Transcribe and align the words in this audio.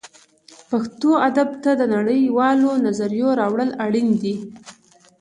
پښتو 0.69 1.09
ادب 1.27 1.49
ته 1.63 1.71
د 1.79 1.81
نړۍ 1.95 2.21
والو 2.37 2.71
نظریو 2.85 3.29
راوړل 3.39 3.69
اړین 3.85 4.07
دي 4.21 4.35